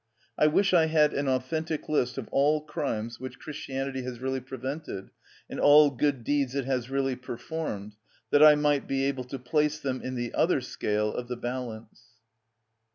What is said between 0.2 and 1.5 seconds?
I wish I had an